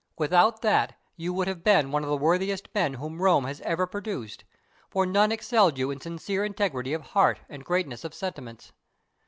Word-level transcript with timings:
Without 0.17 0.63
that 0.63 0.97
you 1.15 1.31
would 1.31 1.47
have 1.47 1.63
been 1.63 1.91
one 1.91 2.01
of 2.03 2.09
the 2.09 2.17
worthiest 2.17 2.67
men 2.73 2.95
whom 2.95 3.21
Rome 3.21 3.43
has 3.45 3.61
over 3.63 3.85
produced, 3.85 4.43
for 4.89 5.05
none 5.05 5.31
excelled 5.31 5.77
you 5.77 5.91
in 5.91 6.01
sincere 6.01 6.43
integrity 6.43 6.93
of 6.93 7.03
heart 7.03 7.39
and 7.47 7.63
greatness 7.63 8.03
of 8.03 8.15
sentiments. 8.15 8.71